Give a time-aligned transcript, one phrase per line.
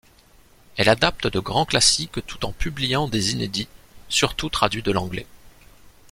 [0.77, 3.67] Elle adapte de grands classiques tout en publiant des inédits
[4.09, 5.27] surtout traduits de l'anglais.